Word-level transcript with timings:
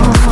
mama. 0.00 0.31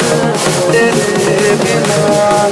belong 1.57 2.50